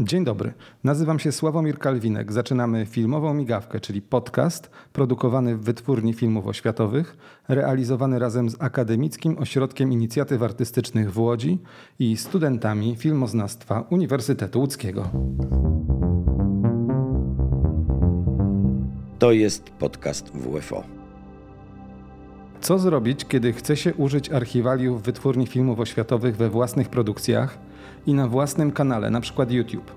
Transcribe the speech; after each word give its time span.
Dzień 0.00 0.24
dobry, 0.24 0.52
nazywam 0.84 1.18
się 1.18 1.32
Sławomir 1.32 1.78
Kalwinek. 1.78 2.32
Zaczynamy 2.32 2.86
filmową 2.86 3.34
migawkę, 3.34 3.80
czyli 3.80 4.02
podcast 4.02 4.70
produkowany 4.92 5.56
w 5.56 5.60
Wytwórni 5.64 6.14
Filmów 6.14 6.46
Oświatowych, 6.46 7.16
realizowany 7.48 8.18
razem 8.18 8.50
z 8.50 8.56
Akademickim 8.62 9.38
Ośrodkiem 9.38 9.92
Inicjatyw 9.92 10.42
Artystycznych 10.42 11.12
w 11.12 11.18
Łodzi 11.18 11.58
i 11.98 12.16
studentami 12.16 12.96
filmoznawstwa 12.96 13.86
Uniwersytetu 13.90 14.60
Łódzkiego. 14.60 15.10
To 19.18 19.32
jest 19.32 19.70
podcast 19.70 20.30
WFO. 20.30 20.95
Co 22.60 22.78
zrobić, 22.78 23.24
kiedy 23.24 23.52
chce 23.52 23.76
się 23.76 23.94
użyć 23.94 24.30
archiwaliów 24.30 25.02
Wytwórni 25.02 25.46
Filmów 25.46 25.80
Oświatowych 25.80 26.36
we 26.36 26.50
własnych 26.50 26.88
produkcjach 26.88 27.58
i 28.06 28.14
na 28.14 28.28
własnym 28.28 28.72
kanale, 28.72 29.06
np. 29.06 29.46
YouTube? 29.50 29.92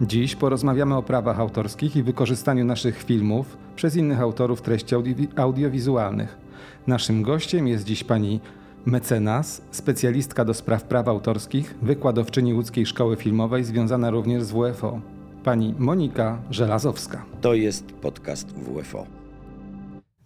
Dziś 0.00 0.36
porozmawiamy 0.36 0.96
o 0.96 1.02
prawach 1.02 1.40
autorskich 1.40 1.96
i 1.96 2.02
wykorzystaniu 2.02 2.64
naszych 2.64 3.02
filmów 3.02 3.56
przez 3.76 3.96
innych 3.96 4.20
autorów 4.20 4.62
treści 4.62 4.94
audiowizualnych. 5.36 6.38
Naszym 6.86 7.22
gościem 7.22 7.68
jest 7.68 7.84
dziś 7.84 8.04
pani 8.04 8.40
mecenas, 8.86 9.62
specjalistka 9.70 10.44
do 10.44 10.54
spraw 10.54 10.84
praw 10.84 11.08
autorskich, 11.08 11.74
wykładowczyni 11.82 12.54
Łódzkiej 12.54 12.86
Szkoły 12.86 13.16
Filmowej, 13.16 13.64
związana 13.64 14.10
również 14.10 14.42
z 14.42 14.52
WFO, 14.52 15.00
pani 15.44 15.74
Monika 15.78 16.38
Żelazowska. 16.50 17.24
To 17.40 17.54
jest 17.54 17.92
podcast 17.92 18.52
WFO. 18.52 19.06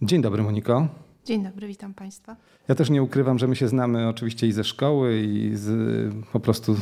Dzień 0.03 0.23
dobry, 0.23 0.43
Moniko. 0.43 1.02
Dzień 1.25 1.45
dobry, 1.45 1.69
witam 1.69 1.95
Państwa. 1.95 2.37
Ja 2.69 2.75
też 2.75 2.91
nie 2.91 3.03
ukrywam, 3.03 3.39
że 3.39 3.49
my 3.49 3.57
się 3.57 3.69
znamy 3.69 4.09
oczywiście 4.09 4.47
i 4.47 4.53
ze 4.53 4.65
szkoły, 4.65 5.21
i 5.21 5.57
z, 5.57 6.15
po 6.33 6.41
prostu 6.41 6.77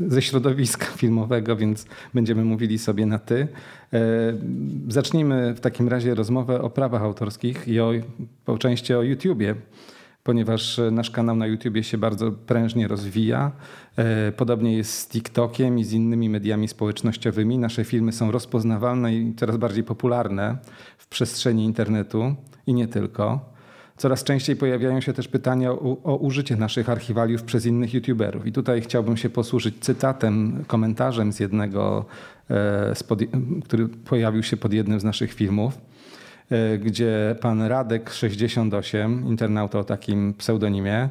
ze 0.00 0.22
środowiska 0.22 0.86
filmowego, 1.02 1.56
więc 1.56 1.86
będziemy 2.14 2.44
mówili 2.44 2.78
sobie 2.78 3.06
na 3.06 3.18
ty. 3.18 3.48
E, 3.92 3.98
zacznijmy 4.88 5.54
w 5.54 5.60
takim 5.60 5.88
razie 5.88 6.14
rozmowę 6.14 6.62
o 6.62 6.70
prawach 6.70 7.02
autorskich 7.02 7.68
i 7.68 7.80
o, 7.80 7.92
po 8.44 8.58
części 8.58 8.94
o 8.94 9.02
YouTubie 9.02 9.54
ponieważ 10.22 10.80
nasz 10.92 11.10
kanał 11.10 11.36
na 11.36 11.46
YouTubie 11.46 11.82
się 11.82 11.98
bardzo 11.98 12.32
prężnie 12.32 12.88
rozwija. 12.88 13.52
E, 13.96 14.32
podobnie 14.32 14.76
jest 14.76 14.98
z 14.98 15.08
TikTokiem 15.08 15.78
i 15.78 15.84
z 15.84 15.92
innymi 15.92 16.30
mediami 16.30 16.68
społecznościowymi. 16.68 17.58
Nasze 17.58 17.84
filmy 17.84 18.12
są 18.12 18.30
rozpoznawalne 18.30 19.14
i 19.14 19.34
coraz 19.34 19.56
bardziej 19.56 19.84
popularne 19.84 20.58
w 20.98 21.06
przestrzeni 21.06 21.64
internetu 21.64 22.34
i 22.66 22.74
nie 22.74 22.88
tylko. 22.88 23.53
Coraz 23.96 24.24
częściej 24.24 24.56
pojawiają 24.56 25.00
się 25.00 25.12
też 25.12 25.28
pytania 25.28 25.72
o, 25.72 25.96
o, 26.04 26.16
użycie 26.16 26.56
naszych 26.56 26.88
archiwaliów 26.88 27.42
przez 27.42 27.66
innych 27.66 27.94
youtuberów. 27.94 28.46
I 28.46 28.52
tutaj 28.52 28.80
chciałbym 28.80 29.16
się 29.16 29.30
posłużyć 29.30 29.74
cytatem, 29.80 30.64
komentarzem 30.66 31.32
z 31.32 31.40
jednego, 31.40 32.04
e, 32.50 32.94
spod, 32.94 33.18
który 33.64 33.88
pojawił 33.88 34.42
się 34.42 34.56
pod 34.56 34.72
jednym 34.72 35.00
z 35.00 35.04
naszych 35.04 35.32
filmów, 35.32 35.78
e, 36.50 36.78
gdzie 36.78 37.36
pan 37.40 37.60
Radek68, 37.60 39.28
internauta 39.28 39.78
o 39.78 39.84
takim 39.84 40.34
pseudonimie, 40.34 41.08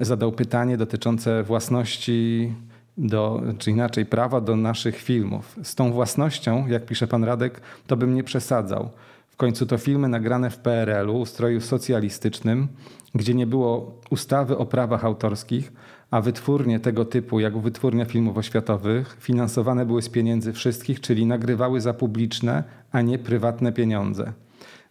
zadał 0.00 0.32
pytanie 0.32 0.76
dotyczące 0.76 1.42
własności 1.42 2.52
do, 2.98 3.42
czy 3.58 3.70
inaczej 3.70 4.06
prawa 4.06 4.40
do 4.40 4.56
naszych 4.56 4.96
filmów. 4.96 5.56
Z 5.62 5.74
tą 5.74 5.92
własnością, 5.92 6.66
jak 6.66 6.86
pisze 6.86 7.06
pan 7.06 7.24
Radek, 7.24 7.60
to 7.86 7.96
bym 7.96 8.14
nie 8.14 8.24
przesadzał 8.24 8.90
końcu 9.38 9.66
to 9.66 9.78
filmy 9.78 10.08
nagrane 10.08 10.50
w 10.50 10.58
PRL-u, 10.58 11.20
ustroju 11.20 11.60
socjalistycznym, 11.60 12.68
gdzie 13.14 13.34
nie 13.34 13.46
było 13.46 14.00
ustawy 14.10 14.58
o 14.58 14.66
prawach 14.66 15.04
autorskich, 15.04 15.72
a 16.10 16.20
wytwórnie 16.20 16.80
tego 16.80 17.04
typu, 17.04 17.40
jak 17.40 17.58
wytwórnia 17.58 18.04
filmów 18.04 18.38
oświatowych, 18.38 19.16
finansowane 19.20 19.86
były 19.86 20.02
z 20.02 20.08
pieniędzy 20.08 20.52
wszystkich, 20.52 21.00
czyli 21.00 21.26
nagrywały 21.26 21.80
za 21.80 21.94
publiczne, 21.94 22.64
a 22.92 23.00
nie 23.02 23.18
prywatne 23.18 23.72
pieniądze. 23.72 24.32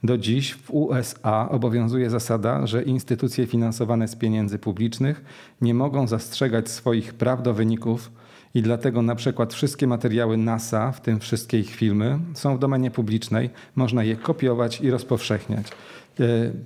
Do 0.03 0.17
dziś 0.17 0.53
w 0.53 0.71
USA 0.71 1.49
obowiązuje 1.49 2.09
zasada, 2.09 2.67
że 2.67 2.83
instytucje 2.83 3.47
finansowane 3.47 4.07
z 4.07 4.15
pieniędzy 4.15 4.59
publicznych 4.59 5.23
nie 5.61 5.73
mogą 5.73 6.07
zastrzegać 6.07 6.69
swoich 6.69 7.13
praw 7.13 7.43
do 7.43 7.53
wyników 7.53 8.11
i 8.57 8.61
dlatego 8.61 9.01
na 9.01 9.15
przykład 9.15 9.53
wszystkie 9.53 9.87
materiały 9.87 10.37
NASA, 10.37 10.91
w 10.91 11.01
tym 11.01 11.19
wszystkie 11.19 11.59
ich 11.59 11.69
filmy, 11.69 12.19
są 12.33 12.55
w 12.55 12.59
domenie 12.59 12.91
publicznej. 12.91 13.49
Można 13.75 14.03
je 14.03 14.15
kopiować 14.15 14.81
i 14.81 14.91
rozpowszechniać. 14.91 15.67
E, 15.67 15.73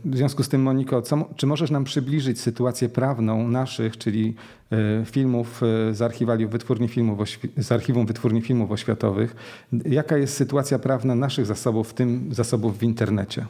w 0.06 0.18
związku 0.18 0.44
z 0.44 0.50
tym, 0.50 0.62
Moniko, 0.62 1.02
co, 1.02 1.30
czy 1.36 1.48
możesz 1.48 1.72
nam 1.72 1.84
przybliżyć 1.84 2.42
sytuację 2.42 2.90
prawną 2.90 3.48
naszych, 3.48 3.98
czyli 3.98 4.36
e, 4.72 5.06
filmów 5.06 5.64
e, 5.64 5.94
z, 5.94 6.50
wytwórni 6.50 6.88
filmów, 6.88 7.20
z 7.58 7.72
archiwum 7.72 8.06
Wytwórni 8.06 8.42
Filmów 8.42 8.72
Oświatowych? 8.72 9.36
Jaka 9.86 10.18
jest 10.18 10.34
sytuacja 10.34 10.80
prawna 10.80 11.16
naszych 11.16 11.46
zasobów, 11.46 11.90
w 11.90 11.94
tym 11.94 12.34
zasobów 12.34 12.78
w 12.78 12.84
internecie? 12.84 13.46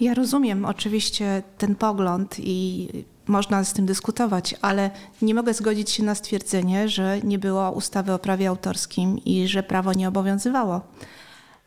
Ja 0.00 0.14
rozumiem 0.14 0.64
oczywiście 0.64 1.42
ten 1.58 1.74
pogląd 1.74 2.36
i 2.38 2.88
można 3.26 3.64
z 3.64 3.72
tym 3.72 3.86
dyskutować, 3.86 4.54
ale 4.62 4.90
nie 5.22 5.34
mogę 5.34 5.54
zgodzić 5.54 5.90
się 5.90 6.02
na 6.02 6.14
stwierdzenie, 6.14 6.88
że 6.88 7.20
nie 7.20 7.38
było 7.38 7.70
ustawy 7.70 8.12
o 8.12 8.18
prawie 8.18 8.48
autorskim 8.48 9.18
i 9.24 9.48
że 9.48 9.62
prawo 9.62 9.92
nie 9.92 10.08
obowiązywało. 10.08 10.80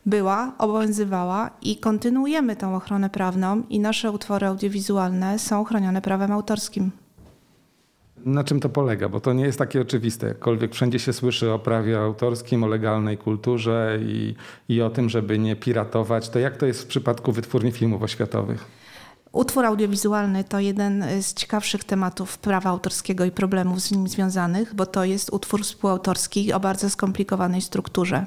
Była, 0.06 0.54
obowiązywała 0.58 1.50
i 1.62 1.78
kontynuujemy 1.78 2.56
tą 2.56 2.76
ochronę 2.76 3.10
prawną 3.10 3.64
i 3.70 3.80
nasze 3.80 4.12
utwory 4.12 4.48
audiowizualne 4.48 5.40
są 5.40 5.64
chronione 5.64 6.02
prawem 6.02 6.32
autorskim. 6.32 6.92
Na 8.26 8.44
czym 8.44 8.60
to 8.60 8.70
polega? 8.70 9.10
Bo 9.10 9.20
to 9.20 9.34
nie 9.34 9.46
jest 9.46 9.60
takie 9.60 9.82
oczywiste. 9.82 10.28
Jakkolwiek 10.28 10.74
wszędzie 10.74 11.00
się 11.00 11.14
słyszy 11.14 11.52
o 11.52 11.60
prawie 11.60 12.00
autorskim, 12.00 12.64
o 12.64 12.68
legalnej 12.68 13.18
kulturze 13.18 14.00
i, 14.02 14.36
i 14.70 14.82
o 14.82 14.90
tym, 14.90 15.10
żeby 15.10 15.40
nie 15.40 15.56
piratować, 15.56 16.30
to 16.30 16.40
jak 16.40 16.58
to 16.58 16.66
jest 16.66 16.84
w 16.84 16.88
przypadku 16.88 17.32
wytwórni 17.32 17.72
filmów 17.72 18.04
oświatowych? 18.04 18.87
Utwór 19.32 19.66
audiowizualny 19.66 20.44
to 20.44 20.60
jeden 20.60 21.06
z 21.22 21.34
ciekawszych 21.34 21.84
tematów 21.84 22.38
prawa 22.38 22.70
autorskiego 22.70 23.26
i 23.26 23.32
problemów 23.32 23.82
z 23.82 23.92
nim 23.92 24.08
związanych, 24.08 24.76
bo 24.76 24.86
to 24.86 25.04
jest 25.04 25.30
utwór 25.34 25.64
współautorski 25.64 26.54
o 26.54 26.60
bardzo 26.60 26.90
skomplikowanej 26.90 27.62
strukturze. 27.62 28.26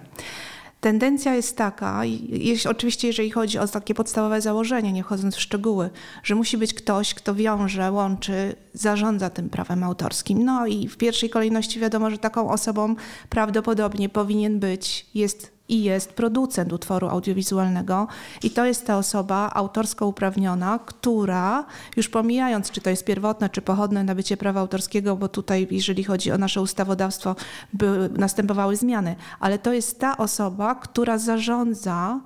Tendencja 0.81 1.35
jest 1.35 1.57
taka, 1.57 2.05
jeśli, 2.05 2.71
oczywiście 2.71 3.07
jeżeli 3.07 3.31
chodzi 3.31 3.59
o 3.59 3.69
takie 3.69 3.95
podstawowe 3.95 4.41
założenie, 4.41 4.93
nie 4.93 5.05
wchodząc 5.05 5.37
w 5.37 5.41
szczegóły, 5.41 5.91
że 6.23 6.35
musi 6.35 6.59
być 6.59 6.75
ktoś, 6.75 7.15
kto 7.15 7.35
wiąże, 7.35 7.93
łączy, 7.93 8.55
zarządza 8.75 9.31
tym 9.31 9.51
prawem 9.51 9.83
autorskim. 9.83 10.45
No 10.45 10.67
i 10.67 10.89
w 10.89 10.97
pierwszej 10.97 11.31
kolejności 11.31 11.81
wiadomo, 11.81 12.11
że 12.11 12.19
taką 12.19 12.51
osobą 12.51 12.95
prawdopodobnie 13.29 14.09
powinien 14.09 14.61
być, 14.61 15.07
jest 15.15 15.60
i 15.71 15.83
jest 15.83 16.13
producent 16.13 16.73
utworu 16.73 17.09
audiowizualnego. 17.09 18.09
I 18.43 18.51
to 18.51 18.65
jest 18.67 18.87
ta 18.87 18.99
osoba 18.99 19.51
autorsko 19.55 20.07
uprawniona, 20.07 20.79
która 20.87 21.65
już 21.97 22.09
pomijając, 22.09 22.71
czy 22.71 22.81
to 22.81 22.91
jest 22.91 23.05
pierwotne, 23.05 23.49
czy 23.49 23.63
pochodne 23.63 24.05
nabycie 24.05 24.37
prawa 24.37 24.61
autorskiego, 24.61 25.17
bo 25.17 25.29
tutaj 25.29 25.69
jeżeli 25.71 26.05
chodzi 26.05 26.33
o 26.33 26.39
nasze 26.39 26.61
ustawodawstwo, 26.61 27.37
były, 27.73 28.09
następowały 28.09 28.77
zmiany, 28.77 29.17
ale 29.41 29.59
to 29.59 29.73
jest 29.73 30.01
ta 30.01 30.17
osoba, 30.17 30.75
która 30.75 31.19
zarządza 31.19 32.21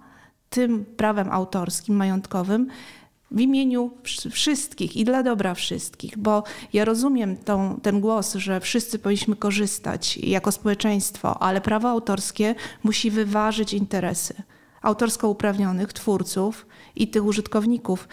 tym 0.50 0.84
prawem 0.84 1.31
autorskim, 1.31 1.97
majątkowym, 1.97 2.69
w 3.31 3.41
imieniu 3.41 3.91
wszystkich 4.31 4.97
i 4.97 5.05
dla 5.05 5.23
dobra 5.23 5.55
wszystkich, 5.55 6.19
bo 6.19 6.43
ja 6.73 6.85
rozumiem 6.85 7.37
tą, 7.37 7.81
ten 7.83 8.01
głos, 8.01 8.35
że 8.35 8.61
wszyscy 8.61 8.99
powinniśmy 8.99 9.37
korzystać 9.37 10.17
jako 10.17 10.53
społeczeństwo, 10.53 11.43
ale 11.43 11.61
prawo 11.61 11.89
autorskie 11.89 12.55
musi 12.83 13.11
wyważyć 13.11 13.73
interesy 13.73 14.34
autorsko 14.84 15.29
uprawnionych 15.29 15.93
twórców 15.93 16.67
i 16.97 17.09
tych 17.09 17.25
użytkowników 17.25 18.09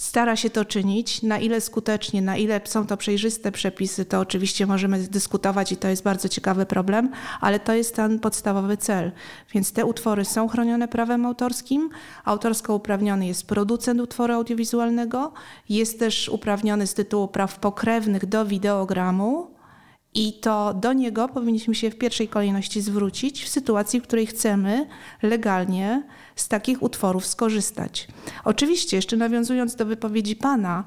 stara 0.00 0.36
się 0.36 0.50
to 0.50 0.64
czynić. 0.64 1.22
Na 1.22 1.38
ile 1.38 1.60
skutecznie, 1.60 2.22
na 2.22 2.36
ile 2.36 2.60
są 2.64 2.86
to 2.86 2.96
przejrzyste 2.96 3.52
przepisy, 3.52 4.04
to 4.04 4.20
oczywiście 4.20 4.66
możemy 4.66 4.98
dyskutować 4.98 5.72
i 5.72 5.76
to 5.76 5.88
jest 5.88 6.02
bardzo 6.02 6.28
ciekawy 6.28 6.66
problem, 6.66 7.10
ale 7.40 7.60
to 7.60 7.74
jest 7.74 7.96
ten 7.96 8.18
podstawowy 8.18 8.76
cel. 8.76 9.12
Więc 9.54 9.72
te 9.72 9.84
utwory 9.84 10.24
są 10.24 10.48
chronione 10.48 10.88
prawem 10.88 11.26
autorskim. 11.26 11.90
Autorsko 12.24 12.74
uprawniony 12.74 13.26
jest 13.26 13.46
producent 13.46 14.00
utworu 14.00 14.34
audiowizualnego, 14.34 15.32
jest 15.68 15.98
też 15.98 16.28
uprawniony 16.28 16.86
z 16.86 16.94
tytułu 16.94 17.28
praw 17.28 17.58
pokrewnych 17.58 18.26
do 18.26 18.46
wideogramu 18.46 19.59
i 20.14 20.32
to 20.32 20.74
do 20.74 20.92
niego 20.92 21.28
powinniśmy 21.28 21.74
się 21.74 21.90
w 21.90 21.98
pierwszej 21.98 22.28
kolejności 22.28 22.80
zwrócić 22.80 23.44
w 23.44 23.48
sytuacji, 23.48 24.00
w 24.00 24.02
której 24.02 24.26
chcemy 24.26 24.86
legalnie 25.22 26.02
z 26.36 26.48
takich 26.48 26.82
utworów 26.82 27.26
skorzystać. 27.26 28.08
Oczywiście, 28.44 28.96
jeszcze 28.96 29.16
nawiązując 29.16 29.76
do 29.76 29.86
wypowiedzi 29.86 30.36
Pana, 30.36 30.84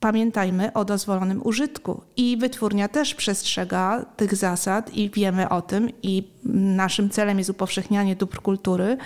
pamiętajmy 0.00 0.72
o 0.72 0.84
dozwolonym 0.84 1.40
użytku. 1.46 2.02
I 2.16 2.36
wytwórnia 2.36 2.88
też 2.88 3.14
przestrzega 3.14 4.04
tych 4.16 4.34
zasad 4.34 4.94
i 4.94 5.10
wiemy 5.10 5.48
o 5.48 5.62
tym 5.62 5.90
i 6.02 6.28
naszym 6.44 7.10
celem 7.10 7.38
jest 7.38 7.50
upowszechnianie 7.50 8.16
dóbr 8.16 8.42
kultury 8.42 8.96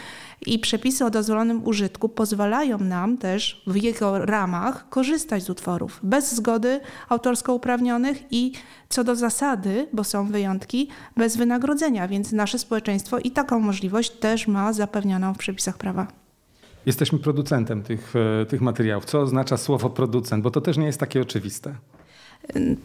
i 0.47 0.59
przepisy 0.59 1.05
o 1.05 1.11
dozwolonym 1.11 1.67
użytku 1.67 2.09
pozwalają 2.09 2.79
nam 2.79 3.19
też 3.19 3.63
w 3.67 3.77
jego 3.77 4.27
ramach 4.27 4.89
korzystać 4.89 5.43
z 5.43 5.51
utworów 5.51 6.01
bez 6.03 6.35
zgody 6.35 6.81
autorsko 7.09 7.55
uprawnionych 7.55 8.23
i 8.31 8.53
co 8.89 9.05
do 9.05 9.17
zasady, 9.17 9.89
bo 9.93 10.05
są 10.05 10.27
wyjątki, 10.27 10.89
bez 11.17 11.37
wynagrodzenia, 11.37 12.09
więc 12.09 12.33
nasze 12.33 12.59
społeczeństwo 12.59 13.19
i 13.19 13.31
taką 13.31 13.61
możliwość 13.61 14.11
też 14.11 14.47
ma 14.47 14.73
zapewnioną 14.73 15.35
w 15.35 15.39
przepisach 15.39 15.79
prawa. 15.79 16.24
Jesteśmy 16.87 17.19
producentem 17.19 17.83
tych, 17.83 18.15
e, 18.43 18.47
tych 18.47 18.61
materiałów. 18.61 19.05
Co 19.05 19.21
oznacza 19.21 19.57
słowo 19.57 19.91
producent? 19.91 20.43
Bo 20.43 20.51
to 20.51 20.61
też 20.61 20.77
nie 20.77 20.87
jest 20.87 21.01
takie 21.01 21.21
oczywiste. 21.21 21.75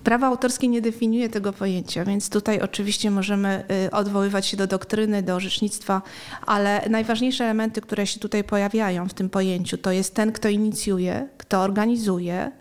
Prawo 0.03 0.25
autorskie 0.25 0.67
nie 0.67 0.81
definiuje 0.81 1.29
tego 1.29 1.53
pojęcia, 1.53 2.05
więc 2.05 2.29
tutaj 2.29 2.61
oczywiście 2.61 3.11
możemy 3.11 3.63
y, 3.87 3.91
odwoływać 3.91 4.45
się 4.45 4.57
do 4.57 4.67
doktryny, 4.67 5.23
do 5.23 5.35
orzecznictwa, 5.35 6.01
ale 6.45 6.89
najważniejsze 6.89 7.43
elementy, 7.43 7.81
które 7.81 8.07
się 8.07 8.19
tutaj 8.19 8.43
pojawiają 8.43 9.09
w 9.09 9.13
tym 9.13 9.29
pojęciu, 9.29 9.77
to 9.77 9.91
jest 9.91 10.15
ten, 10.15 10.31
kto 10.31 10.49
inicjuje, 10.49 11.27
kto 11.37 11.61
organizuje, 11.61 12.51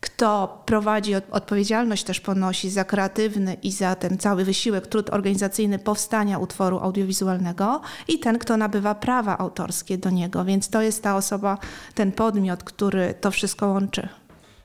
kto 0.00 0.62
prowadzi, 0.66 1.14
odpowiedzialność 1.30 2.04
też 2.04 2.20
ponosi 2.20 2.70
za 2.70 2.84
kreatywny 2.84 3.54
i 3.62 3.72
za 3.72 3.94
ten 3.94 4.18
cały 4.18 4.44
wysiłek, 4.44 4.86
trud 4.86 5.10
organizacyjny 5.10 5.78
powstania 5.78 6.38
utworu 6.38 6.78
audiowizualnego 6.78 7.80
i 8.08 8.18
ten, 8.18 8.38
kto 8.38 8.56
nabywa 8.56 8.94
prawa 8.94 9.38
autorskie 9.38 9.98
do 9.98 10.10
niego. 10.10 10.44
Więc 10.44 10.70
to 10.70 10.82
jest 10.82 11.02
ta 11.02 11.16
osoba, 11.16 11.58
ten 11.94 12.12
podmiot, 12.12 12.64
który 12.64 13.14
to 13.20 13.30
wszystko 13.30 13.68
łączy. 13.68 14.08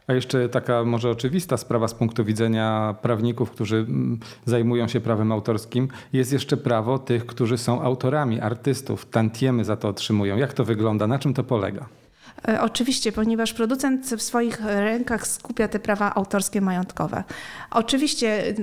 A 0.07 0.13
jeszcze 0.13 0.49
taka 0.49 0.83
może 0.83 1.09
oczywista 1.09 1.57
sprawa 1.57 1.87
z 1.87 1.93
punktu 1.93 2.25
widzenia 2.25 2.95
prawników, 3.01 3.51
którzy 3.51 3.77
mm, 3.77 4.19
zajmują 4.45 4.87
się 4.87 5.01
prawem 5.01 5.31
autorskim, 5.31 5.87
jest 6.13 6.33
jeszcze 6.33 6.57
prawo 6.57 6.99
tych, 6.99 7.25
którzy 7.25 7.57
są 7.57 7.81
autorami, 7.81 8.39
artystów, 8.39 9.05
tantiemy 9.05 9.65
za 9.65 9.75
to 9.75 9.87
otrzymują. 9.87 10.37
Jak 10.37 10.53
to 10.53 10.65
wygląda? 10.65 11.07
Na 11.07 11.19
czym 11.19 11.33
to 11.33 11.43
polega? 11.43 11.85
E, 12.47 12.61
oczywiście, 12.61 13.11
ponieważ 13.11 13.53
producent 13.53 14.05
w 14.05 14.21
swoich 14.21 14.61
rękach 14.65 15.27
skupia 15.27 15.67
te 15.67 15.79
prawa 15.79 16.15
autorskie 16.15 16.61
majątkowe. 16.61 17.23
Oczywiście 17.71 18.53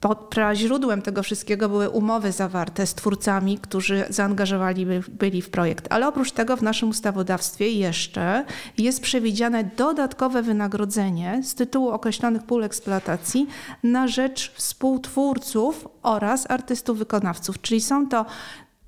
pod 0.00 0.34
źródłem 0.54 1.02
tego 1.02 1.22
wszystkiego 1.22 1.68
były 1.68 1.90
umowy 1.90 2.32
zawarte 2.32 2.86
z 2.86 2.94
twórcami, 2.94 3.58
którzy 3.58 4.04
zaangażowali 4.08 4.86
byli 5.08 5.42
w 5.42 5.50
projekt. 5.50 5.86
Ale 5.90 6.08
oprócz 6.08 6.32
tego 6.32 6.56
w 6.56 6.62
naszym 6.62 6.88
ustawodawstwie 6.88 7.70
jeszcze 7.70 8.44
jest 8.78 9.02
przewidziane 9.02 9.64
dodatkowe 9.76 10.42
wynagrodzenie 10.42 11.40
z 11.42 11.54
tytułu 11.54 11.88
określonych 11.88 12.42
pól 12.42 12.64
eksploatacji 12.64 13.46
na 13.82 14.08
rzecz 14.08 14.52
współtwórców 14.54 15.88
oraz 16.02 16.50
artystów 16.50 16.98
wykonawców. 16.98 17.60
Czyli 17.60 17.80
są 17.80 18.08
to 18.08 18.26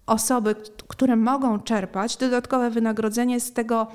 osoby, 0.06 0.54
które 0.88 1.16
mogą 1.16 1.60
czerpać 1.60 2.16
dodatkowe 2.16 2.70
wynagrodzenie 2.70 3.40
z 3.40 3.52
tego 3.52 3.86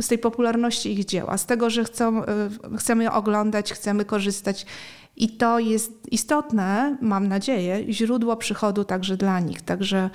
z 0.00 0.08
tej 0.08 0.18
popularności 0.18 0.92
ich 0.92 1.04
dzieła, 1.04 1.38
z 1.38 1.46
tego, 1.46 1.70
że 1.70 1.84
chcą, 1.84 2.22
y, 2.22 2.26
chcemy 2.78 3.12
oglądać, 3.12 3.72
chcemy 3.72 4.04
korzystać 4.04 4.66
i 5.16 5.28
to 5.28 5.58
jest 5.58 5.92
istotne, 6.12 6.96
mam 7.00 7.28
nadzieję, 7.28 7.92
źródło 7.92 8.36
przychodu 8.36 8.84
także 8.84 9.16
dla 9.16 9.40
nich. 9.40 9.62
Także 9.62 10.10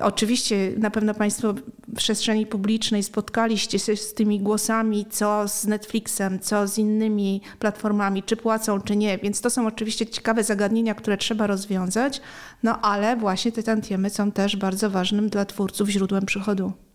oczywiście 0.00 0.72
na 0.78 0.90
pewno 0.90 1.14
Państwo 1.14 1.52
w 1.88 1.96
przestrzeni 1.96 2.46
publicznej 2.46 3.02
spotkaliście 3.02 3.78
się 3.78 3.96
z 3.96 4.14
tymi 4.14 4.40
głosami, 4.40 5.06
co 5.10 5.48
z 5.48 5.66
Netflixem, 5.66 6.40
co 6.40 6.68
z 6.68 6.78
innymi 6.78 7.40
platformami, 7.58 8.22
czy 8.22 8.36
płacą, 8.36 8.80
czy 8.80 8.96
nie. 8.96 9.18
Więc 9.18 9.40
to 9.40 9.50
są 9.50 9.66
oczywiście 9.66 10.06
ciekawe 10.06 10.44
zagadnienia, 10.44 10.94
które 10.94 11.16
trzeba 11.16 11.46
rozwiązać, 11.46 12.20
no 12.62 12.80
ale 12.80 13.16
właśnie 13.16 13.52
te 13.52 13.62
tantiemy 13.62 14.10
są 14.10 14.32
też 14.32 14.56
bardzo 14.56 14.90
ważnym 14.90 15.28
dla 15.28 15.44
twórców 15.44 15.88
źródłem 15.88 16.26
przychodu. 16.26 16.85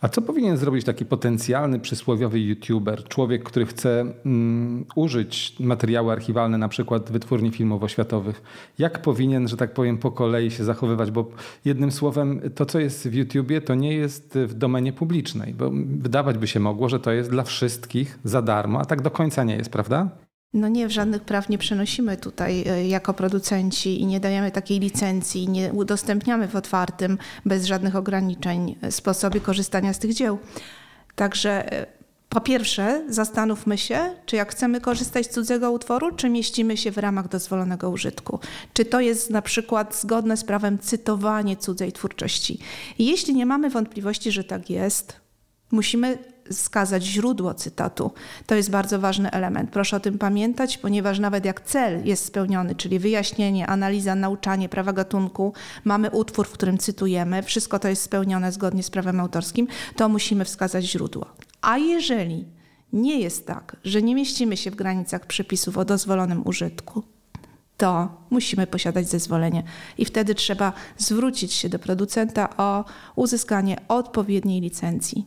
A 0.00 0.08
co 0.08 0.22
powinien 0.22 0.56
zrobić 0.56 0.84
taki 0.84 1.04
potencjalny 1.04 1.80
przysłowiowy 1.80 2.40
YouTuber, 2.40 3.04
człowiek, 3.04 3.42
który 3.42 3.66
chce 3.66 4.00
mm, 4.00 4.84
użyć 4.94 5.56
materiały 5.60 6.12
archiwalne, 6.12 6.58
na 6.58 6.68
przykład 6.68 7.12
wytwórni 7.12 7.50
filmowo-światowych? 7.50 8.42
Jak 8.78 9.02
powinien, 9.02 9.48
że 9.48 9.56
tak 9.56 9.74
powiem, 9.74 9.98
po 9.98 10.10
kolei 10.10 10.50
się 10.50 10.64
zachowywać? 10.64 11.10
Bo 11.10 11.28
jednym 11.64 11.92
słowem, 11.92 12.40
to 12.54 12.66
co 12.66 12.80
jest 12.80 13.08
w 13.08 13.14
YouTubie, 13.14 13.60
to 13.60 13.74
nie 13.74 13.94
jest 13.94 14.38
w 14.46 14.54
domenie 14.54 14.92
publicznej, 14.92 15.54
bo 15.54 15.70
wydawać 15.86 16.38
by 16.38 16.46
się 16.46 16.60
mogło, 16.60 16.88
że 16.88 17.00
to 17.00 17.12
jest 17.12 17.30
dla 17.30 17.42
wszystkich 17.42 18.18
za 18.24 18.42
darmo, 18.42 18.80
a 18.80 18.84
tak 18.84 19.02
do 19.02 19.10
końca 19.10 19.44
nie 19.44 19.56
jest, 19.56 19.70
prawda? 19.70 20.08
No 20.52 20.68
nie, 20.68 20.90
żadnych 20.90 21.22
praw 21.22 21.48
nie 21.48 21.58
przenosimy 21.58 22.16
tutaj 22.16 22.64
e, 22.68 22.88
jako 22.88 23.14
producenci 23.14 24.00
i 24.00 24.06
nie 24.06 24.20
dajemy 24.20 24.50
takiej 24.50 24.80
licencji, 24.80 25.48
nie 25.48 25.72
udostępniamy 25.72 26.48
w 26.48 26.56
otwartym, 26.56 27.18
bez 27.44 27.64
żadnych 27.64 27.96
ograniczeń 27.96 28.76
e, 28.82 28.92
sposobie 28.92 29.40
korzystania 29.40 29.92
z 29.92 29.98
tych 29.98 30.14
dzieł. 30.14 30.38
Także 31.14 31.72
e, 31.72 31.86
po 32.28 32.40
pierwsze, 32.40 33.04
zastanówmy 33.08 33.78
się, 33.78 34.14
czy 34.26 34.36
jak 34.36 34.50
chcemy 34.52 34.80
korzystać 34.80 35.26
z 35.26 35.30
cudzego 35.30 35.72
utworu, 35.72 36.14
czy 36.14 36.28
mieścimy 36.28 36.76
się 36.76 36.90
w 36.90 36.98
ramach 36.98 37.28
dozwolonego 37.28 37.90
użytku. 37.90 38.40
Czy 38.72 38.84
to 38.84 39.00
jest 39.00 39.30
na 39.30 39.42
przykład 39.42 39.96
zgodne 39.96 40.36
z 40.36 40.44
prawem 40.44 40.78
cytowanie 40.78 41.56
cudzej 41.56 41.92
twórczości. 41.92 42.58
Jeśli 42.98 43.34
nie 43.34 43.46
mamy 43.46 43.70
wątpliwości, 43.70 44.32
że 44.32 44.44
tak 44.44 44.70
jest, 44.70 45.20
musimy 45.70 46.18
wskazać 46.52 47.04
źródło 47.04 47.54
cytatu. 47.54 48.10
To 48.46 48.54
jest 48.54 48.70
bardzo 48.70 48.98
ważny 48.98 49.30
element. 49.30 49.70
Proszę 49.70 49.96
o 49.96 50.00
tym 50.00 50.18
pamiętać, 50.18 50.78
ponieważ 50.78 51.18
nawet 51.18 51.44
jak 51.44 51.60
cel 51.60 52.06
jest 52.06 52.24
spełniony, 52.24 52.74
czyli 52.74 52.98
wyjaśnienie, 52.98 53.66
analiza, 53.66 54.14
nauczanie 54.14 54.68
prawa 54.68 54.92
gatunku, 54.92 55.52
mamy 55.84 56.10
utwór, 56.10 56.48
w 56.48 56.52
którym 56.52 56.78
cytujemy, 56.78 57.42
wszystko 57.42 57.78
to 57.78 57.88
jest 57.88 58.02
spełnione 58.02 58.52
zgodnie 58.52 58.82
z 58.82 58.90
prawem 58.90 59.20
autorskim, 59.20 59.66
to 59.96 60.08
musimy 60.08 60.44
wskazać 60.44 60.84
źródło. 60.84 61.26
A 61.62 61.78
jeżeli 61.78 62.44
nie 62.92 63.20
jest 63.20 63.46
tak, 63.46 63.76
że 63.84 64.02
nie 64.02 64.14
mieścimy 64.14 64.56
się 64.56 64.70
w 64.70 64.76
granicach 64.76 65.26
przepisów 65.26 65.78
o 65.78 65.84
dozwolonym 65.84 66.46
użytku, 66.46 67.02
to 67.76 68.08
musimy 68.30 68.66
posiadać 68.66 69.08
zezwolenie 69.08 69.62
i 69.98 70.04
wtedy 70.04 70.34
trzeba 70.34 70.72
zwrócić 70.98 71.52
się 71.52 71.68
do 71.68 71.78
producenta 71.78 72.56
o 72.56 72.84
uzyskanie 73.16 73.76
odpowiedniej 73.88 74.60
licencji. 74.60 75.26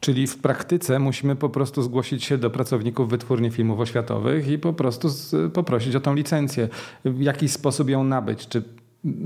Czyli 0.00 0.26
w 0.26 0.38
praktyce 0.38 0.98
musimy 0.98 1.36
po 1.36 1.48
prostu 1.48 1.82
zgłosić 1.82 2.24
się 2.24 2.38
do 2.38 2.50
pracowników 2.50 3.10
wytwórni 3.10 3.50
filmów 3.50 3.80
oświatowych 3.80 4.48
i 4.48 4.58
po 4.58 4.72
prostu 4.72 5.08
z, 5.08 5.52
poprosić 5.52 5.94
o 5.94 6.00
tą 6.00 6.14
licencję. 6.14 6.68
W 7.04 7.20
jaki 7.20 7.48
sposób 7.48 7.90
ją 7.90 8.04
nabyć? 8.04 8.48
Czy 8.48 8.62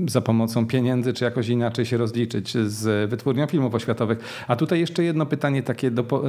za 0.07 0.21
pomocą 0.21 0.67
pieniędzy, 0.67 1.13
czy 1.13 1.25
jakoś 1.25 1.47
inaczej 1.47 1.85
się 1.85 1.97
rozliczyć 1.97 2.57
z 2.57 3.09
wytwórnią 3.09 3.47
filmów 3.47 3.75
oświatowych. 3.75 4.43
A 4.47 4.55
tutaj 4.55 4.79
jeszcze 4.79 5.03
jedno 5.03 5.25
pytanie 5.25 5.63
takie 5.63 5.91
do, 5.91 6.23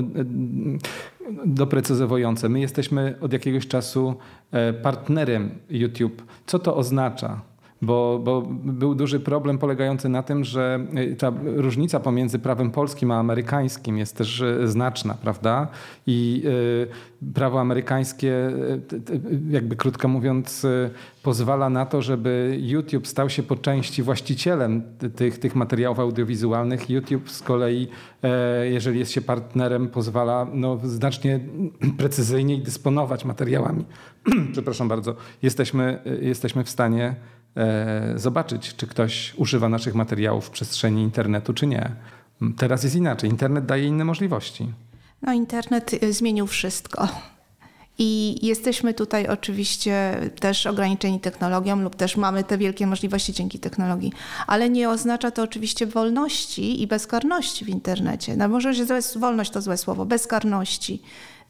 doprecyzowujące. 1.46 2.48
My 2.48 2.60
jesteśmy 2.60 3.14
od 3.20 3.32
jakiegoś 3.32 3.66
czasu 3.66 4.14
e, 4.50 4.72
partnerem 4.72 5.50
YouTube. 5.70 6.22
Co 6.46 6.58
to 6.58 6.76
oznacza? 6.76 7.51
Bo, 7.82 8.20
bo 8.24 8.42
był 8.64 8.94
duży 8.94 9.20
problem 9.20 9.58
polegający 9.58 10.08
na 10.08 10.22
tym, 10.22 10.44
że 10.44 10.86
y, 10.98 11.16
ta 11.16 11.32
różnica 11.44 12.00
pomiędzy 12.00 12.38
prawem 12.38 12.70
polskim 12.70 13.10
a 13.10 13.18
amerykańskim 13.18 13.98
jest 13.98 14.16
też 14.16 14.40
y, 14.40 14.68
znaczna, 14.68 15.14
prawda? 15.14 15.68
I 16.06 16.42
y, 17.22 17.32
prawo 17.34 17.60
amerykańskie, 17.60 18.50
jakby 19.50 19.76
krótko 19.76 20.08
mówiąc, 20.08 20.66
pozwala 21.22 21.70
na 21.70 21.86
to, 21.86 22.02
żeby 22.02 22.58
YouTube 22.60 23.06
stał 23.06 23.30
się 23.30 23.42
po 23.42 23.56
części 23.56 24.02
właścicielem 24.02 24.82
tych, 25.16 25.38
tych 25.38 25.54
materiałów 25.54 26.00
audiowizualnych. 26.00 26.90
YouTube 26.90 27.30
z 27.30 27.42
kolei, 27.42 27.88
e, 28.22 28.66
jeżeli 28.66 28.98
jest 28.98 29.12
się 29.12 29.20
partnerem, 29.20 29.88
pozwala 29.88 30.46
no, 30.54 30.78
znacznie 30.84 31.40
precyzyjniej 31.98 32.62
dysponować 32.62 33.24
materiałami. 33.24 33.84
Przepraszam 34.52 34.88
bardzo. 34.88 35.16
Jesteśmy, 35.42 36.02
jesteśmy 36.20 36.64
w 36.64 36.70
stanie 36.70 37.14
zobaczyć, 38.16 38.74
czy 38.76 38.86
ktoś 38.86 39.34
używa 39.36 39.68
naszych 39.68 39.94
materiałów 39.94 40.46
w 40.46 40.50
przestrzeni 40.50 41.02
internetu, 41.02 41.54
czy 41.54 41.66
nie. 41.66 41.90
Teraz 42.56 42.84
jest 42.84 42.96
inaczej. 42.96 43.30
Internet 43.30 43.66
daje 43.66 43.84
inne 43.84 44.04
możliwości. 44.04 44.72
No, 45.22 45.32
internet 45.32 46.02
y, 46.02 46.12
zmienił 46.12 46.46
wszystko. 46.46 47.08
I 47.98 48.38
jesteśmy 48.46 48.94
tutaj 48.94 49.26
oczywiście 49.26 50.16
też 50.40 50.66
ograniczeni 50.66 51.20
technologią, 51.20 51.80
lub 51.80 51.96
też 51.96 52.16
mamy 52.16 52.44
te 52.44 52.58
wielkie 52.58 52.86
możliwości 52.86 53.32
dzięki 53.32 53.58
technologii, 53.58 54.12
ale 54.46 54.70
nie 54.70 54.90
oznacza 54.90 55.30
to 55.30 55.42
oczywiście 55.42 55.86
wolności 55.86 56.82
i 56.82 56.86
bezkarności 56.86 57.64
w 57.64 57.68
internecie. 57.68 58.36
No 58.36 58.48
może, 58.48 58.74
że 58.74 58.84
wolność 59.16 59.50
to 59.50 59.62
złe 59.62 59.76
słowo, 59.76 60.04
bezkarności. 60.04 61.02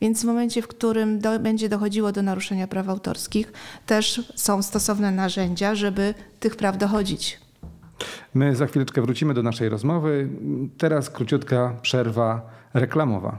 Więc 0.03 0.23
w 0.23 0.25
momencie, 0.25 0.63
w 0.63 0.69
którym 0.69 1.19
do, 1.19 1.39
będzie 1.39 1.69
dochodziło 1.69 2.13
do 2.13 2.23
naruszenia 2.23 2.67
praw 2.67 2.89
autorskich, 2.89 3.53
też 3.87 4.33
są 4.37 4.63
stosowne 4.63 5.11
narzędzia, 5.11 5.75
żeby 5.75 6.15
tych 6.41 6.57
praw 6.57 6.79
dochodzić. 6.79 7.41
My 8.35 8.57
za 8.57 8.67
chwileczkę 8.67 9.03
wrócimy 9.03 9.35
do 9.35 9.43
naszej 9.43 9.69
rozmowy. 9.69 10.29
Teraz 10.79 11.11
króciutka 11.11 11.77
przerwa 11.83 12.51
reklamowa. 12.75 13.39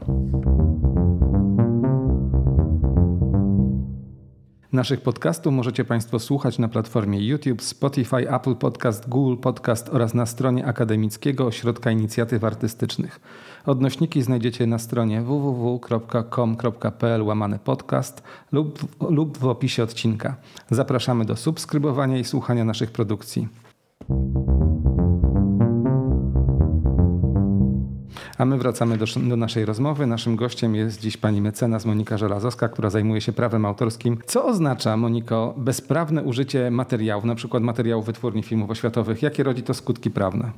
Naszych 4.74 5.02
podcastów 5.02 5.54
możecie 5.54 5.86
Państwo 5.86 6.20
słuchać 6.20 6.60
na 6.60 6.68
platformie 6.68 7.28
YouTube, 7.28 7.62
Spotify, 7.62 8.36
Apple 8.36 8.56
Podcast, 8.56 9.10
Google 9.10 9.42
Podcast 9.42 9.90
oraz 9.90 10.14
na 10.14 10.26
stronie 10.26 10.66
Akademickiego 10.66 11.46
Ośrodka 11.46 11.92
Inicjatyw 11.92 12.44
Artystycznych. 12.44 13.20
Odnośniki 13.66 14.22
znajdziecie 14.22 14.68
na 14.68 14.80
stronie 14.80 15.22
www.com.pl 15.22 17.24
łamany 17.24 17.60
podcast 17.60 18.24
lub, 18.52 18.80
lub 19.10 19.38
w 19.38 19.46
opisie 19.46 19.84
odcinka. 19.84 20.36
Zapraszamy 20.72 21.26
do 21.26 21.36
subskrybowania 21.36 22.18
i 22.18 22.24
słuchania 22.24 22.66
naszych 22.66 22.92
produkcji. 22.92 23.48
A 28.44 28.46
my 28.46 28.58
wracamy 28.58 28.98
do, 28.98 29.06
do, 29.30 29.38
naszej 29.38 29.66
rozmowy. 29.66 30.08
Naszym 30.08 30.36
gościem 30.36 30.76
jest 30.76 31.02
dziś 31.02 31.18
pani 31.18 31.42
mecenas 31.42 31.86
Monika 31.86 32.18
Żelazowska, 32.18 32.70
która 32.70 32.90
zajmuje 32.90 33.22
się 33.22 33.34
prawem 33.34 33.66
autorskim. 33.66 34.18
Co 34.26 34.46
oznacza, 34.46 34.98
Moniko, 34.98 35.54
bezprawne 35.58 36.24
użycie 36.24 36.72
materiałów, 36.72 37.26
na 37.26 37.36
przykład 37.36 37.64
materiałów 37.64 38.06
wytwórni 38.06 38.44
filmów 38.44 38.70
oświatowych? 38.70 39.22
Jakie 39.22 39.44
rodzi 39.44 39.64
to 39.64 39.74
skutki 39.74 40.12
prawne? 40.12 40.52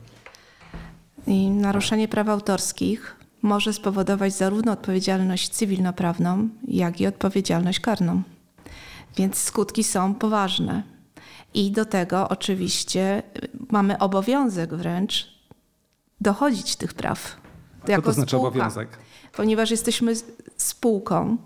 I 1.27 1.50
naruszenie 1.50 2.08
praw 2.08 2.30
autorskich 2.30 3.15
może 3.42 3.74
spowodować 3.74 4.34
zarówno 4.34 4.72
odpowiedzialność 4.72 5.50
cywilnoprawną, 5.50 6.50
jak 6.68 7.01
i 7.01 7.08
odpowiedzialność 7.08 7.80
karną. 7.80 8.22
Więc 9.18 9.38
skutki 9.38 9.84
są 9.84 10.15
poważne. 10.15 10.84
I 11.54 11.72
do 11.72 11.86
tego 11.86 12.30
oczywiście 12.30 13.24
mamy 13.72 13.98
obowiązek 13.98 14.74
wręcz 14.74 15.27
dochodzić 16.22 16.75
tych 16.75 16.94
praw. 16.94 17.44
Co 17.88 18.01
to 18.01 18.13
znaczy 18.13 18.30
spółka, 18.30 18.48
obowiązek? 18.48 18.89
Ponieważ 19.36 19.72
jesteśmy 19.72 20.13
spółką 20.58 21.38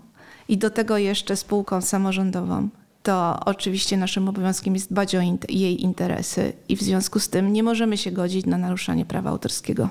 i 0.48 0.58
do 0.58 0.70
tego 0.70 0.98
jeszcze 0.98 1.36
spółką 1.36 1.80
samorządową, 1.80 2.68
to 3.02 3.40
oczywiście 3.44 3.96
naszym 3.96 4.28
obowiązkiem 4.28 4.74
jest 4.74 4.90
dbać 4.90 5.14
o 5.14 5.20
jej 5.48 5.82
interesy 5.82 6.52
i 6.68 6.76
w 6.76 6.82
związku 6.82 7.18
z 7.18 7.28
tym 7.28 7.52
nie 7.52 7.62
możemy 7.62 7.96
się 7.96 8.10
godzić 8.10 8.46
na 8.46 8.58
naruszanie 8.58 9.04
prawa 9.04 9.30
autorskiego. 9.30 9.88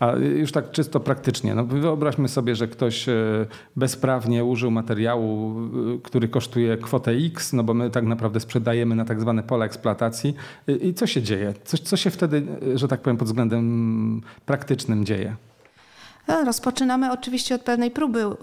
A 0.00 0.12
już 0.16 0.52
tak 0.52 0.70
czysto 0.70 1.00
praktycznie, 1.00 1.54
no 1.54 1.64
wyobraźmy 1.64 2.28
sobie, 2.28 2.56
że 2.56 2.68
ktoś 2.68 3.08
e, 3.08 3.12
bezprawnie 3.76 4.44
użył 4.44 4.70
materiału, 4.70 5.60
e, 5.60 5.98
który 6.02 6.28
kosztuje 6.28 6.76
kwotę 6.76 7.10
X, 7.10 7.52
no 7.52 7.64
bo 7.64 7.74
my 7.74 7.90
tak 7.90 8.04
naprawdę 8.04 8.40
sprzedajemy 8.40 8.94
na 8.94 9.04
tak 9.04 9.20
zwane 9.20 9.42
pola 9.42 9.64
eksploatacji. 9.64 10.34
I 10.82 10.94
co 10.94 11.06
się 11.06 11.22
dzieje? 11.22 11.54
Co, 11.64 11.78
co 11.78 11.96
się 11.96 12.10
wtedy, 12.10 12.42
e, 12.74 12.78
że 12.78 12.88
tak 12.88 13.00
powiem, 13.00 13.16
pod 13.16 13.28
względem 13.28 14.22
praktycznym 14.46 15.04
dzieje? 15.04 15.36
No, 16.30 16.44
rozpoczynamy 16.44 17.12
oczywiście 17.12 17.54
od 17.54 17.62
pewnej 17.62 17.90
próby 17.90 18.22
e, 18.22 18.34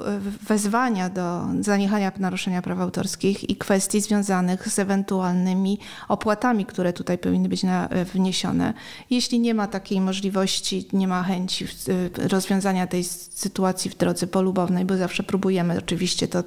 wezwania 0.48 1.10
do 1.10 1.46
zaniechania 1.60 2.12
naruszenia 2.20 2.62
praw 2.62 2.80
autorskich 2.80 3.50
i 3.50 3.56
kwestii 3.56 4.02
związanych 4.02 4.70
z 4.70 4.80
ewentualnymi 4.80 5.80
opłatami, 6.08 6.66
które 6.66 6.94
tutaj 6.94 7.18
powinny 7.18 7.50
być 7.50 7.64
na, 7.64 7.88
e, 7.88 8.06
wniesione. 8.06 8.74
Jeśli 9.10 9.40
nie 9.40 9.54
ma 9.54 9.68
takiej 9.68 10.02
możliwości, 10.02 10.88
nie 10.94 11.08
ma 11.08 11.24
chęci 11.24 11.66
e, 11.66 12.28
rozwiązania 12.28 12.88
tej 12.88 13.04
sytuacji 13.04 13.92
w 13.92 13.98
drodze 13.98 14.28
polubownej, 14.28 14.86
bo 14.86 14.98
zawsze 14.98 15.24
próbujemy, 15.24 15.78
oczywiście 15.78 16.28
to 16.28 16.44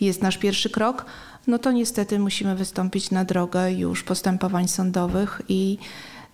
jest 0.00 0.22
nasz 0.22 0.38
pierwszy 0.38 0.70
krok, 0.70 1.04
no 1.46 1.58
to 1.58 1.72
niestety 1.72 2.18
musimy 2.18 2.56
wystąpić 2.56 3.10
na 3.10 3.24
drogę 3.24 3.72
już 3.72 4.02
postępowań 4.02 4.68
sądowych 4.68 5.42
i 5.48 5.78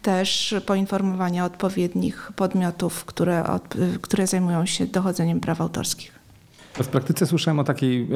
też 0.06 0.54
poinformowania 0.66 1.44
odpowiednich 1.44 2.32
podmiotów, 2.36 3.04
które, 3.04 3.44
które 4.02 4.26
zajmują 4.26 4.66
się 4.66 4.86
dochodzeniem 4.86 5.40
praw 5.40 5.60
autorskich. 5.60 6.12
W 6.74 6.86
praktyce 6.86 7.26
słyszałem 7.26 7.58
o, 7.58 7.64
takiej, 7.64 8.08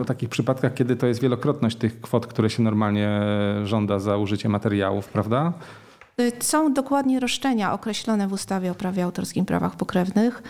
o 0.00 0.04
takich 0.04 0.28
przypadkach, 0.28 0.74
kiedy 0.74 0.96
to 0.96 1.06
jest 1.06 1.20
wielokrotność 1.20 1.76
tych 1.76 2.00
kwot, 2.00 2.26
które 2.26 2.50
się 2.50 2.62
normalnie 2.62 3.20
żąda 3.64 3.98
za 3.98 4.16
użycie 4.16 4.48
materiałów, 4.48 5.08
prawda? 5.08 5.52
Są 6.40 6.72
dokładnie 6.72 7.20
roszczenia 7.20 7.72
określone 7.72 8.28
w 8.28 8.32
ustawie 8.32 8.70
o 8.70 8.74
prawie 8.74 9.04
autorskim 9.04 9.44
prawach 9.44 9.76
pokrewnych 9.76 10.42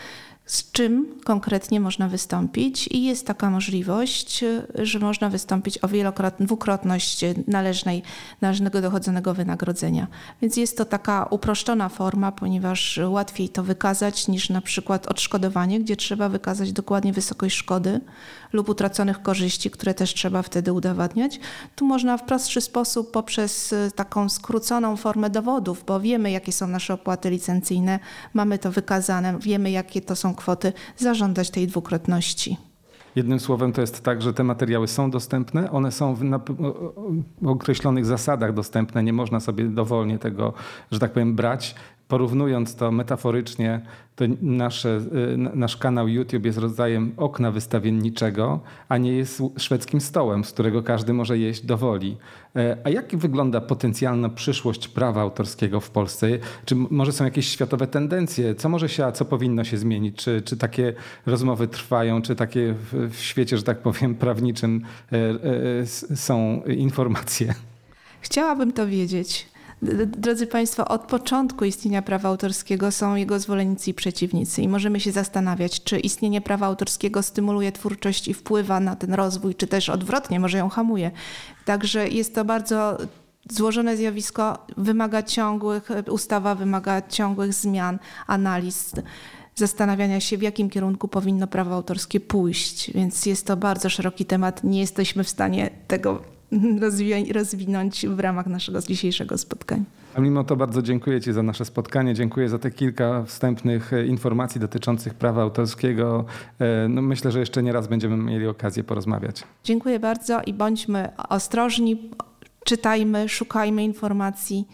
z 0.47 0.73
czym 0.73 1.21
konkretnie 1.25 1.81
można 1.81 2.09
wystąpić 2.09 2.89
i 2.89 3.05
jest 3.05 3.27
taka 3.27 3.51
możliwość, 3.51 4.45
że 4.75 4.99
można 4.99 5.31
wystąpić 5.31 5.85
o 5.85 5.89
wielokrotność, 5.89 6.47
dwukrotność 6.47 7.25
należnej, 7.47 8.03
należnego 8.41 8.81
dochodzonego 8.81 9.35
wynagrodzenia. 9.35 10.07
Więc 10.43 10.57
jest 10.57 10.79
to 10.79 10.85
taka 10.85 11.27
uproszczona 11.31 11.89
forma, 11.89 12.33
ponieważ 12.33 13.01
łatwiej 13.09 13.49
to 13.49 13.63
wykazać 13.63 14.29
niż 14.29 14.51
na 14.51 14.61
przykład 14.61 15.07
odszkodowanie, 15.07 15.81
gdzie 15.81 15.97
trzeba 15.97 16.29
wykazać 16.29 16.73
dokładnie 16.73 17.13
wysokość 17.13 17.57
szkody 17.57 18.01
lub 18.53 18.69
utraconych 18.69 19.23
korzyści, 19.23 19.71
które 19.71 19.95
też 19.95 20.15
trzeba 20.15 20.43
wtedy 20.43 20.73
udowadniać. 20.73 21.41
Tu 21.77 21.87
można 21.87 22.17
w 22.17 22.25
prostszy 22.25 22.61
sposób 22.61 23.11
poprzez 23.11 23.75
taką 23.95 24.29
skróconą 24.29 24.97
formę 24.97 25.31
dowodów, 25.31 25.85
bo 25.87 26.01
wiemy 26.01 26.31
jakie 26.31 26.53
są 26.53 26.69
nasze 26.69 26.95
opłaty 26.95 27.31
licencyjne, 27.31 27.99
mamy 28.35 28.59
to 28.59 28.73
wykazane, 28.73 29.39
wiemy 29.39 29.71
jakie 29.71 30.01
to 30.01 30.17
są 30.17 30.32
kwoty, 30.35 30.73
zażądać 30.97 31.51
tej 31.51 31.67
dwukrotności. 31.67 32.57
Jednym 33.17 33.41
słowem 33.41 33.73
to 33.73 33.81
jest 33.81 34.05
tak, 34.05 34.23
że 34.23 34.35
te 34.35 34.45
materiały 34.45 34.89
są 34.89 35.11
dostępne, 35.11 35.71
one 35.71 35.93
są 35.93 36.15
w, 36.15 36.25
na, 36.25 36.41
określonych 37.47 38.07
zasadach 38.07 38.55
dostępne, 38.55 39.03
nie 39.03 39.13
można 39.13 39.41
sobie 39.41 39.65
dowolnie 39.65 40.19
tego, 40.19 40.53
że 40.91 40.99
tak 40.99 41.13
powiem, 41.13 41.35
brać. 41.37 41.75
Porównując 42.13 42.77
to 42.77 42.91
metaforycznie, 42.91 43.81
to 44.17 44.25
nasze, 44.43 45.01
y, 45.35 45.37
nasz 45.37 45.77
kanał 45.77 46.09
YouTube 46.09 46.45
jest 46.45 46.59
rodzajem 46.59 47.13
okna 47.17 47.51
wystawienniczego, 47.51 48.61
a 48.89 48.99
nie 48.99 49.13
jest 49.13 49.43
szwedzkim 49.57 50.01
stołem, 50.01 50.45
z 50.45 50.53
którego 50.53 50.83
każdy 50.83 51.13
może 51.13 51.39
jeść 51.39 51.67
do 51.67 51.77
woli. 51.77 52.17
E, 52.57 52.77
a 52.85 52.91
jak 52.91 53.17
wygląda 53.17 53.61
potencjalna 53.61 54.29
przyszłość 54.29 54.89
prawa 54.89 55.21
autorskiego 55.21 55.81
w 55.81 55.91
Polsce? 55.91 56.27
Czy 56.65 56.75
może 56.77 57.13
są 57.13 57.25
jakieś 57.25 57.49
światowe 57.49 57.87
tendencje? 57.87 58.55
Co 58.55 58.69
może 58.69 58.89
się, 58.89 59.05
a 59.05 59.13
co 59.13 59.25
powinno 59.25 59.65
się 59.65 59.77
zmienić? 59.77 60.17
Czy, 60.17 60.43
czy 60.43 60.57
takie 60.57 60.93
rozmowy 61.27 61.69
trwają? 61.69 62.23
Czy 62.23 62.37
takie 62.37 62.75
w, 62.93 63.17
świecie, 63.17 63.57
że 63.57 63.63
tak 63.63 63.79
powiem, 63.79 64.15
prawniczym 64.15 64.83
e, 65.13 65.17
e, 65.17 66.17
są 66.17 66.63
informacje? 66.67 67.55
Chciałabym 68.21 68.73
to 68.73 68.87
wiedzieć. 68.87 69.52
Drodzy 70.07 70.47
Państwo, 70.47 70.89
od 70.89 71.03
początku 71.03 71.65
istnienia 71.65 72.03
prawa 72.03 72.29
autorskiego 72.29 72.93
są 72.93 73.15
jego 73.15 73.39
zwolennicy 73.39 73.91
i 73.91 73.95
przeciwnicy 73.95 74.63
i 74.63 74.69
możemy 74.69 75.01
się 75.01 75.13
zastanawiać, 75.13 75.83
czy 75.85 75.99
istnienie 76.01 76.41
prawa 76.41 76.67
autorskiego 76.67 77.23
stymuluje 77.23 77.73
twórczość 77.73 78.29
i 78.29 78.35
wpływa 78.35 78.81
na 78.81 78.97
ten 78.97 79.15
rozwój, 79.15 79.55
czy 79.55 79.67
też 79.67 79.89
odwrotnie, 79.89 80.41
może 80.41 80.59
ją 80.59 80.69
hamuje. 80.69 81.11
Także 81.65 82.09
jest 82.09 82.35
to 82.35 82.45
bardzo 82.45 82.99
złożone 83.51 83.97
zjawisko, 83.97 84.67
wymaga 84.77 85.23
ciągłych, 85.23 85.89
ustawa 86.11 86.55
wymaga 86.55 87.03
ciągłych 87.09 87.55
zmian, 87.55 87.99
analiz 88.27 88.93
zastanawiania 89.55 90.21
się, 90.21 90.39
w 90.39 90.43
jakim 90.43 90.71
kierunku 90.71 91.09
powinno 91.09 91.47
prawo 91.47 91.75
autorskie 91.75 92.21
pójść. 92.21 92.93
Więc 92.93 93.27
jest 93.27 93.47
to 93.47 93.57
bardzo 93.57 93.89
szeroki 93.89 94.25
temat. 94.25 94.65
Nie 94.65 94.81
jesteśmy 94.81 95.25
w 95.25 95.29
stanie 95.29 95.71
tego 95.89 96.23
rozwinąć 97.33 98.07
w 98.07 98.21
ramach 98.21 98.47
naszego 98.47 98.81
dzisiejszego 98.81 99.39
spotkania. 99.39 99.85
A 100.15 100.21
mimo 100.21 100.45
to 100.45 100.57
bardzo 100.57 100.83
dziękuję 100.83 101.21
Ci 101.21 101.33
za 101.33 101.43
nasze 101.43 101.65
spotkanie. 101.65 102.15
Dziękuję 102.15 102.49
za 102.49 102.59
te 102.59 102.71
kilka 102.71 103.25
wstępnych 103.25 103.93
e, 103.93 104.07
informacji 104.07 104.61
dotyczących 104.61 105.15
prawa 105.15 105.43
autorskiego. 105.43 106.25
E, 106.59 106.89
no 106.89 107.03
myślę, 107.03 107.33
że 107.33 107.41
jeszcze 107.41 107.63
nie 107.63 107.73
raz 107.73 107.87
będziemy 107.87 108.17
mieli 108.17 108.47
okazję 108.47 108.85
porozmawiać. 108.85 109.45
Dziękuję 109.65 110.01
bardzo 110.01 110.41
i 110.47 110.55
bądźmy 110.55 111.09
ostrożni, 111.29 112.11
czytajmy, 112.65 113.29
szukajmy 113.29 113.85
informacji 113.85 114.69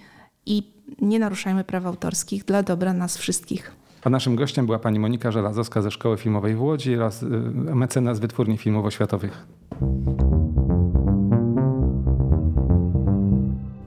i 0.46 0.62
nie 1.00 1.18
naruszajmy 1.18 1.64
praw 1.64 1.86
autorskich 1.86 2.44
dla 2.44 2.62
dobra 2.62 2.92
nas 2.92 3.16
wszystkich. 3.16 3.72
A 4.04 4.10
naszym 4.10 4.36
gościem 4.36 4.66
była 4.66 4.78
pani 4.78 4.98
Monika 4.98 5.30
Żelazowska 5.30 5.82
ze 5.82 5.90
Szkoły 5.90 6.16
Filmowej 6.16 6.54
w 6.54 6.62
Łodzi 6.62 6.96
oraz 6.96 7.22
e, 7.22 7.26
mecenas 7.74 8.18
Wytwórni 8.18 8.58
Filmowo-Światowych. 8.58 9.30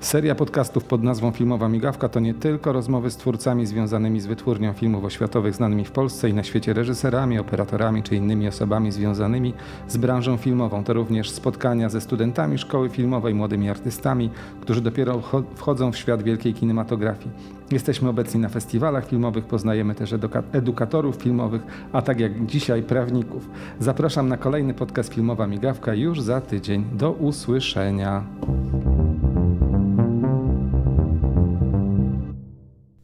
Seria 0.00 0.34
podcastów 0.34 0.84
pod 0.84 1.02
nazwą 1.02 1.30
Filmowa 1.30 1.68
Migawka 1.68 2.08
to 2.08 2.20
nie 2.20 2.34
tylko 2.34 2.72
rozmowy 2.72 3.10
z 3.10 3.16
twórcami 3.16 3.66
związanymi 3.66 4.20
z 4.20 4.26
wytwórnią 4.26 4.72
filmów 4.72 5.04
oświatowych 5.04 5.54
znanymi 5.54 5.84
w 5.84 5.90
Polsce 5.90 6.28
i 6.28 6.34
na 6.34 6.42
świecie 6.42 6.72
reżyserami, 6.72 7.38
operatorami 7.38 8.02
czy 8.02 8.16
innymi 8.16 8.48
osobami 8.48 8.92
związanymi 8.92 9.54
z 9.88 9.96
branżą 9.96 10.36
filmową. 10.36 10.84
To 10.84 10.92
również 10.92 11.30
spotkania 11.30 11.88
ze 11.88 12.00
studentami 12.00 12.58
szkoły 12.58 12.88
filmowej, 12.88 13.34
młodymi 13.34 13.70
artystami, 13.70 14.30
którzy 14.60 14.80
dopiero 14.80 15.22
wchodzą 15.54 15.92
w 15.92 15.96
świat 15.96 16.22
wielkiej 16.22 16.54
kinematografii. 16.54 17.30
Jesteśmy 17.70 18.08
obecni 18.08 18.40
na 18.40 18.48
festiwalach 18.48 19.06
filmowych, 19.06 19.44
poznajemy 19.44 19.94
też 19.94 20.14
edukatorów 20.52 21.16
filmowych, 21.16 21.62
a 21.92 22.02
tak 22.02 22.20
jak 22.20 22.46
dzisiaj 22.46 22.82
prawników. 22.82 23.48
Zapraszam 23.80 24.28
na 24.28 24.36
kolejny 24.36 24.74
podcast 24.74 25.14
Filmowa 25.14 25.46
Migawka 25.46 25.94
już 25.94 26.20
za 26.20 26.40
tydzień. 26.40 26.84
Do 26.92 27.12
usłyszenia. 27.12 28.24